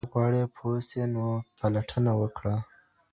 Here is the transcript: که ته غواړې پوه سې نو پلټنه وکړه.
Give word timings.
که 0.03 0.07
ته 0.09 0.13
غواړې 0.15 0.41
پوه 0.55 0.77
سې 0.89 1.03
نو 1.13 1.25
پلټنه 1.59 2.11
وکړه. 2.21 2.55